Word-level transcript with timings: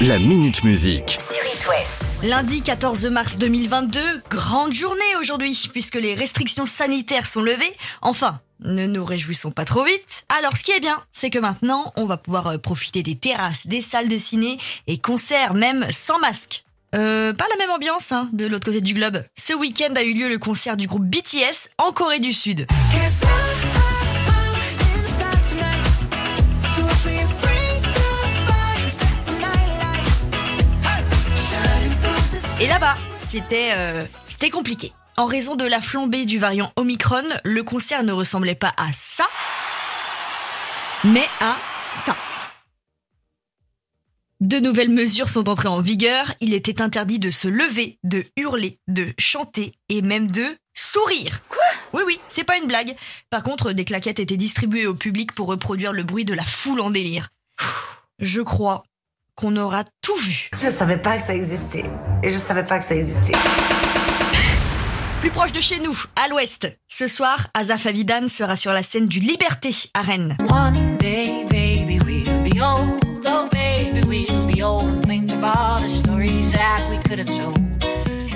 La 0.00 0.16
Minute 0.20 0.62
Musique. 0.62 1.18
sur 1.20 1.44
It 1.52 1.66
West. 1.68 2.04
Lundi 2.22 2.62
14 2.62 3.06
mars 3.06 3.36
2022, 3.36 4.00
grande 4.30 4.72
journée 4.72 5.00
aujourd'hui, 5.20 5.68
puisque 5.72 5.96
les 5.96 6.14
restrictions 6.14 6.66
sanitaires 6.66 7.26
sont 7.26 7.40
levées. 7.40 7.72
Enfin, 8.00 8.40
ne 8.60 8.86
nous 8.86 9.04
réjouissons 9.04 9.50
pas 9.50 9.64
trop 9.64 9.82
vite. 9.82 10.24
Alors 10.28 10.56
ce 10.56 10.62
qui 10.62 10.70
est 10.70 10.78
bien, 10.78 11.02
c'est 11.10 11.30
que 11.30 11.40
maintenant, 11.40 11.92
on 11.96 12.06
va 12.06 12.16
pouvoir 12.16 12.46
euh, 12.46 12.58
profiter 12.58 13.02
des 13.02 13.16
terrasses, 13.16 13.66
des 13.66 13.82
salles 13.82 14.06
de 14.06 14.18
ciné 14.18 14.58
et 14.86 14.98
concerts 14.98 15.54
même 15.54 15.84
sans 15.90 16.20
masque. 16.20 16.64
Euh, 16.94 17.32
pas 17.32 17.46
la 17.50 17.56
même 17.56 17.74
ambiance 17.74 18.12
hein, 18.12 18.28
de 18.32 18.46
l'autre 18.46 18.66
côté 18.66 18.80
du 18.80 18.94
globe. 18.94 19.24
Ce 19.36 19.52
week-end 19.52 19.94
a 19.96 20.04
eu 20.04 20.12
lieu 20.12 20.28
le 20.28 20.38
concert 20.38 20.76
du 20.76 20.86
groupe 20.86 21.06
BTS 21.06 21.70
en 21.76 21.90
Corée 21.90 22.20
du 22.20 22.32
Sud. 22.32 22.68
Là-bas, 32.68 32.96
c'était 33.22 33.70
euh, 33.72 34.04
c'était 34.24 34.50
compliqué. 34.50 34.92
En 35.16 35.26
raison 35.26 35.56
de 35.56 35.64
la 35.64 35.80
flambée 35.80 36.26
du 36.26 36.38
variant 36.38 36.70
Omicron, 36.76 37.24
le 37.44 37.62
concert 37.62 38.04
ne 38.04 38.12
ressemblait 38.12 38.54
pas 38.54 38.72
à 38.76 38.92
ça, 38.92 39.26
mais 41.04 41.26
à 41.40 41.56
ça. 41.92 42.14
De 44.40 44.58
nouvelles 44.58 44.90
mesures 44.90 45.28
sont 45.28 45.48
entrées 45.48 45.68
en 45.68 45.80
vigueur. 45.80 46.34
Il 46.40 46.54
était 46.54 46.80
interdit 46.80 47.18
de 47.18 47.30
se 47.32 47.48
lever, 47.48 47.98
de 48.04 48.24
hurler, 48.36 48.78
de 48.86 49.06
chanter 49.18 49.72
et 49.88 50.00
même 50.00 50.30
de 50.30 50.44
sourire. 50.74 51.40
Quoi? 51.48 51.64
Oui, 51.94 52.02
oui, 52.06 52.20
c'est 52.28 52.44
pas 52.44 52.56
une 52.56 52.68
blague. 52.68 52.94
Par 53.30 53.42
contre, 53.42 53.72
des 53.72 53.84
claquettes 53.84 54.20
étaient 54.20 54.36
distribuées 54.36 54.86
au 54.86 54.94
public 54.94 55.32
pour 55.34 55.48
reproduire 55.48 55.92
le 55.92 56.04
bruit 56.04 56.24
de 56.24 56.34
la 56.34 56.44
foule 56.44 56.80
en 56.80 56.90
délire. 56.90 57.30
Je 58.20 58.40
crois 58.40 58.84
qu'on 59.34 59.56
aura 59.56 59.82
tout 60.02 60.16
vu. 60.16 60.50
Je 60.62 60.70
savais 60.70 60.98
pas 60.98 61.16
que 61.18 61.24
ça 61.24 61.34
existait. 61.34 61.84
Et 62.22 62.30
je 62.30 62.36
savais 62.36 62.64
pas 62.64 62.78
que 62.78 62.84
ça 62.84 62.94
existait. 62.94 63.32
Plus 65.20 65.30
proche 65.30 65.52
de 65.52 65.60
chez 65.60 65.78
nous, 65.80 65.96
à 66.16 66.28
l'ouest. 66.28 66.68
Ce 66.88 67.08
soir, 67.08 67.48
Azaf 67.54 67.86
Avidan 67.86 68.28
sera 68.28 68.56
sur 68.56 68.72
la 68.72 68.82
scène 68.82 69.06
du 69.06 69.18
Liberté 69.20 69.70
à 69.94 70.02
Rennes. 70.02 70.36
One 70.48 70.96
day, 70.98 71.44
baby, 71.48 71.98
we'll 72.00 72.42
be 72.42 72.60
old. 72.60 73.00
Oh, 73.26 73.48
baby, 73.50 74.00
we'll 74.06 74.46
be 74.46 74.62
old. 74.62 75.04
Think 75.06 75.32
of 75.32 75.42
all 75.44 75.80
the 75.80 75.88
stories 75.88 76.52
that 76.52 76.88
we 76.90 76.98
could 77.08 77.18
have 77.18 77.26
told. 77.36 77.58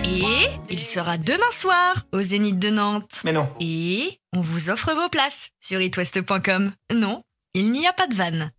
Et 0.05 0.49
il 0.71 0.83
sera 0.83 1.19
demain 1.19 1.51
soir 1.51 2.05
au 2.13 2.21
Zénith 2.21 2.59
de 2.59 2.71
Nantes. 2.71 3.23
Mais 3.25 3.33
non. 3.33 3.49
Et 3.61 4.19
on 4.37 4.41
vous 4.41 4.71
offre 4.71 4.93
vos 4.95 5.09
places 5.09 5.51
sur 5.61 5.81
itwest.com. 5.81 6.73
Non, 6.93 7.23
il 7.55 7.71
n'y 7.73 7.87
a 7.87 7.93
pas 7.93 8.07
de 8.07 8.15
vanne. 8.15 8.51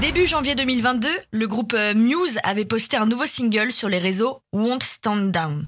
Début 0.00 0.26
janvier 0.26 0.54
2022, 0.54 1.08
le 1.30 1.46
groupe 1.46 1.74
euh, 1.76 1.92
Muse 1.92 2.38
avait 2.42 2.64
posté 2.64 2.96
un 2.96 3.04
nouveau 3.04 3.26
single 3.26 3.70
sur 3.70 3.90
les 3.90 3.98
réseaux 3.98 4.40
Won't 4.50 4.82
Stand 4.82 5.30
Down. 5.30 5.66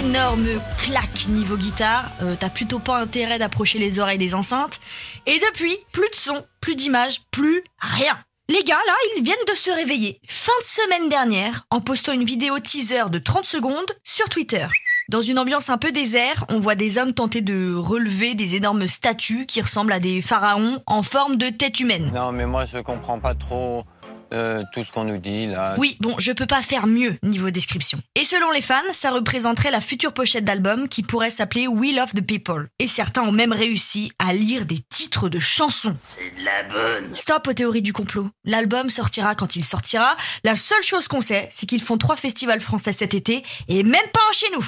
Énorme 0.00 0.46
claque 0.78 1.28
niveau 1.28 1.56
guitare, 1.56 2.10
euh, 2.22 2.34
t'as 2.38 2.50
plutôt 2.50 2.80
pas 2.80 2.98
intérêt 2.98 3.38
d'approcher 3.38 3.78
les 3.78 4.00
oreilles 4.00 4.18
des 4.18 4.34
enceintes. 4.34 4.80
Et 5.26 5.38
depuis, 5.38 5.78
plus 5.92 6.10
de 6.10 6.16
son, 6.16 6.44
plus 6.60 6.74
d'images, 6.74 7.20
plus 7.30 7.62
rien. 7.78 8.18
Les 8.48 8.62
gars, 8.62 8.78
là, 8.86 8.92
ils 9.16 9.24
viennent 9.24 9.36
de 9.48 9.56
se 9.56 9.70
réveiller, 9.70 10.20
fin 10.28 10.52
de 10.60 10.66
semaine 10.66 11.08
dernière, 11.08 11.66
en 11.70 11.80
postant 11.80 12.12
une 12.12 12.22
vidéo 12.22 12.60
teaser 12.60 13.10
de 13.10 13.18
30 13.18 13.44
secondes 13.44 13.90
sur 14.04 14.28
Twitter. 14.28 14.68
Dans 15.08 15.20
une 15.20 15.40
ambiance 15.40 15.68
un 15.68 15.78
peu 15.78 15.90
désert, 15.90 16.44
on 16.48 16.60
voit 16.60 16.76
des 16.76 16.96
hommes 16.96 17.12
tenter 17.12 17.40
de 17.40 17.74
relever 17.74 18.34
des 18.34 18.54
énormes 18.54 18.86
statues 18.86 19.46
qui 19.46 19.60
ressemblent 19.60 19.92
à 19.92 19.98
des 19.98 20.22
pharaons 20.22 20.80
en 20.86 21.02
forme 21.02 21.38
de 21.38 21.48
tête 21.48 21.80
humaine. 21.80 22.12
Non, 22.14 22.30
mais 22.30 22.46
moi, 22.46 22.66
je 22.66 22.78
comprends 22.78 23.18
pas 23.18 23.34
trop 23.34 23.84
euh, 24.32 24.62
tout 24.72 24.84
ce 24.84 24.92
qu'on 24.92 25.04
nous 25.04 25.18
dit 25.18 25.46
là. 25.46 25.74
Oui, 25.78 25.96
bon, 26.00 26.14
je 26.18 26.32
peux 26.32 26.46
pas 26.46 26.62
faire 26.62 26.86
mieux 26.86 27.16
niveau 27.22 27.50
description. 27.50 27.98
Et 28.14 28.24
selon 28.24 28.50
les 28.50 28.60
fans, 28.60 28.82
ça 28.92 29.10
représenterait 29.10 29.70
la 29.70 29.80
future 29.80 30.12
pochette 30.12 30.44
d'album 30.44 30.88
qui 30.88 31.02
pourrait 31.02 31.30
s'appeler 31.30 31.66
We 31.66 31.94
Love 31.94 32.12
the 32.12 32.26
People. 32.26 32.68
Et 32.78 32.88
certains 32.88 33.22
ont 33.22 33.32
même 33.32 33.52
réussi 33.52 34.12
à 34.18 34.32
lire 34.32 34.66
des 34.66 34.80
titres 34.90 35.28
de 35.28 35.38
chansons. 35.38 35.96
C'est 36.00 36.38
de 36.38 36.44
la 36.44 36.62
bonne. 36.64 37.14
Stop 37.14 37.46
aux 37.48 37.52
théories 37.52 37.82
du 37.82 37.92
complot. 37.92 38.28
L'album 38.44 38.90
sortira 38.90 39.34
quand 39.34 39.56
il 39.56 39.64
sortira. 39.64 40.16
La 40.44 40.56
seule 40.56 40.82
chose 40.82 41.08
qu'on 41.08 41.20
sait, 41.20 41.48
c'est 41.50 41.66
qu'ils 41.66 41.82
font 41.82 41.98
trois 41.98 42.16
festivals 42.16 42.60
français 42.60 42.92
cet 42.92 43.14
été 43.14 43.42
et 43.68 43.82
même 43.82 44.08
pas 44.12 44.20
un 44.28 44.32
chez 44.32 44.46
nous. 44.54 44.66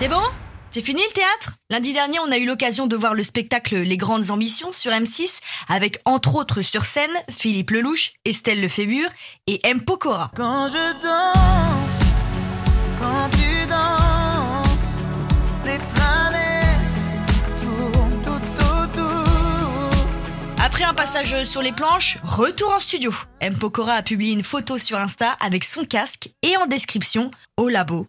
C'est 0.00 0.08
bon? 0.08 0.22
C'est 0.70 0.82
fini 0.82 1.02
le 1.06 1.12
théâtre 1.12 1.56
Lundi 1.70 1.92
dernier, 1.92 2.18
on 2.20 2.30
a 2.30 2.38
eu 2.38 2.46
l'occasion 2.46 2.86
de 2.86 2.96
voir 2.96 3.14
le 3.14 3.22
spectacle 3.22 3.76
Les 3.76 3.96
Grandes 3.96 4.30
Ambitions 4.30 4.72
sur 4.72 4.92
M6 4.92 5.40
avec 5.68 6.00
entre 6.04 6.34
autres 6.34 6.62
sur 6.62 6.84
scène 6.84 7.10
Philippe 7.30 7.70
Lelouch, 7.70 8.12
Estelle 8.24 8.60
Lefébure 8.60 9.08
et 9.46 9.60
M. 9.64 9.84
Pokora. 9.84 10.30
Quand 10.36 10.68
je 10.68 10.92
danse, 11.02 12.00
quand 12.98 13.30
tu 13.30 13.66
danses, 13.66 14.98
les 15.64 15.78
planètes 15.94 17.62
tournent 17.62 18.22
tout 18.22 18.62
autour. 18.62 20.06
Après 20.58 20.84
un 20.84 20.94
passage 20.94 21.44
sur 21.44 21.62
les 21.62 21.72
planches, 21.72 22.18
retour 22.22 22.72
en 22.72 22.80
studio. 22.80 23.12
M. 23.40 23.56
Pokora 23.58 23.94
a 23.94 24.02
publié 24.02 24.32
une 24.32 24.44
photo 24.44 24.78
sur 24.78 24.98
Insta 24.98 25.36
avec 25.40 25.64
son 25.64 25.84
casque 25.84 26.30
et 26.42 26.56
en 26.56 26.66
description 26.66 27.30
au 27.56 27.68
labo. 27.68 28.06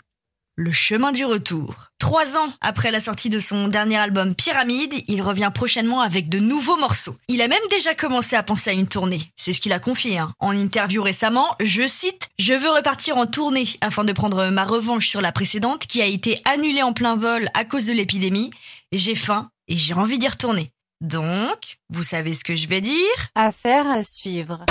Le 0.64 0.72
chemin 0.72 1.12
du 1.12 1.26
retour. 1.26 1.74
Trois 1.98 2.38
ans 2.38 2.54
après 2.62 2.92
la 2.92 3.00
sortie 3.00 3.32
de 3.32 3.40
son 3.40 3.68
dernier 3.68 3.98
album 3.98 4.36
Pyramide, 4.36 4.94
il 5.08 5.24
revient 5.24 5.50
prochainement 5.52 6.02
avec 6.02 6.30
de 6.30 6.38
nouveaux 6.38 6.78
morceaux. 6.78 7.18
Il 7.28 7.42
a 7.42 7.48
même 7.48 7.58
déjà 7.72 7.96
commencé 7.96 8.36
à 8.36 8.44
penser 8.44 8.70
à 8.70 8.74
une 8.74 8.88
tournée. 8.88 9.24
C'est 9.36 9.54
ce 9.54 9.60
qu'il 9.60 9.74
a 9.74 9.80
confié 9.80 10.20
hein. 10.20 10.32
en 10.40 10.56
interview 10.56 11.02
récemment. 11.02 11.48
Je 11.62 11.88
cite 11.88 12.30
Je 12.38 12.54
veux 12.54 12.70
repartir 12.70 13.18
en 13.18 13.26
tournée 13.26 13.66
afin 13.82 14.04
de 14.04 14.14
prendre 14.14 14.52
ma 14.52 14.64
revanche 14.64 15.08
sur 15.08 15.20
la 15.20 15.32
précédente 15.32 15.88
qui 15.88 16.00
a 16.00 16.06
été 16.06 16.40
annulée 16.46 16.84
en 16.84 16.94
plein 16.94 17.16
vol 17.16 17.50
à 17.56 17.66
cause 17.66 17.88
de 17.88 17.94
l'épidémie. 17.94 18.52
J'ai 18.92 19.16
faim 19.16 19.50
et 19.68 19.76
j'ai 19.76 19.96
envie 19.96 20.20
d'y 20.20 20.28
retourner. 20.28 20.70
Donc, 21.02 21.80
vous 21.90 22.04
savez 22.04 22.36
ce 22.36 22.44
que 22.44 22.56
je 22.56 22.68
vais 22.68 22.82
dire? 22.82 22.94
Affaire 23.34 23.90
à 23.90 24.04
suivre. 24.04 24.64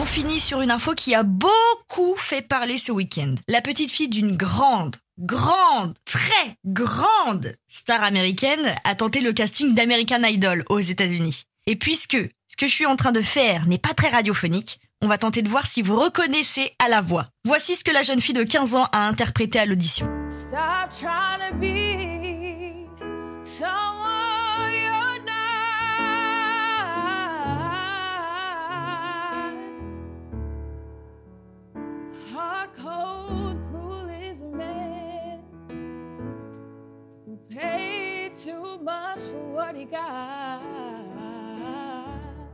On 0.00 0.06
finit 0.06 0.40
sur 0.40 0.62
une 0.62 0.70
info 0.70 0.94
qui 0.94 1.14
a 1.14 1.22
beaucoup 1.22 2.16
fait 2.16 2.40
parler 2.40 2.78
ce 2.78 2.90
week-end. 2.90 3.34
La 3.48 3.60
petite 3.60 3.90
fille 3.90 4.08
d'une 4.08 4.34
grande, 4.34 4.96
grande, 5.18 5.94
très 6.06 6.56
grande 6.64 7.54
star 7.68 8.02
américaine 8.02 8.74
a 8.84 8.94
tenté 8.94 9.20
le 9.20 9.34
casting 9.34 9.74
d'American 9.74 10.22
Idol 10.22 10.64
aux 10.70 10.80
États-Unis. 10.80 11.44
Et 11.66 11.76
puisque 11.76 12.16
ce 12.48 12.56
que 12.56 12.66
je 12.66 12.72
suis 12.72 12.86
en 12.86 12.96
train 12.96 13.12
de 13.12 13.20
faire 13.20 13.66
n'est 13.66 13.76
pas 13.76 13.92
très 13.92 14.08
radiophonique, 14.08 14.80
on 15.02 15.06
va 15.06 15.18
tenter 15.18 15.42
de 15.42 15.50
voir 15.50 15.66
si 15.66 15.82
vous 15.82 16.00
reconnaissez 16.00 16.72
à 16.78 16.88
la 16.88 17.02
voix. 17.02 17.26
Voici 17.44 17.76
ce 17.76 17.84
que 17.84 17.92
la 17.92 18.02
jeune 18.02 18.22
fille 18.22 18.32
de 18.32 18.42
15 18.42 18.76
ans 18.76 18.88
a 18.92 19.06
interprété 19.06 19.58
à 19.58 19.66
l'audition. 19.66 20.08
Stop 20.30 20.94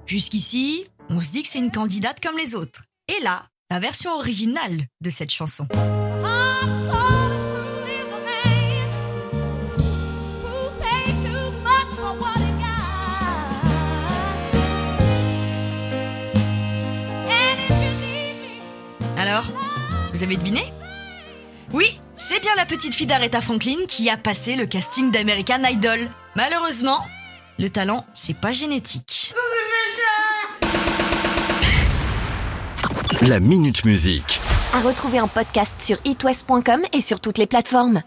Jusqu'ici, 0.07 0.87
on 1.09 1.21
se 1.21 1.31
dit 1.31 1.43
que 1.43 1.49
c'est 1.49 1.59
une 1.59 1.71
candidate 1.71 2.21
comme 2.21 2.37
les 2.37 2.55
autres. 2.55 2.85
Et 3.09 3.23
là, 3.23 3.45
la 3.71 3.79
version 3.79 4.13
originale 4.13 4.87
de 5.01 5.11
cette 5.11 5.31
chanson. 5.31 5.67
Alors, 19.19 19.51
vous 20.13 20.23
avez 20.23 20.37
deviné? 20.37 20.63
Oui, 21.73 21.99
c'est 22.15 22.41
bien 22.41 22.55
la 22.55 22.65
petite 22.65 22.95
fille 22.95 23.07
d'Aretha 23.07 23.41
Franklin 23.41 23.87
qui 23.89 24.09
a 24.09 24.17
passé 24.17 24.55
le 24.55 24.67
casting 24.67 25.11
d'American 25.11 25.65
Idol. 25.65 26.09
Malheureusement, 26.37 27.05
le 27.59 27.71
talent, 27.71 28.05
c'est 28.15 28.37
pas 28.37 28.53
génétique. 28.53 29.33
La 33.23 33.41
Minute 33.41 33.85
Musique. 33.85 34.41
À 34.75 34.81
retrouver 34.81 35.21
en 35.21 35.29
podcast 35.29 35.73
sur 35.81 35.97
itwest.com 36.05 36.83
et 36.93 37.01
sur 37.01 37.21
toutes 37.21 37.39
les 37.39 37.47
plateformes. 37.47 38.03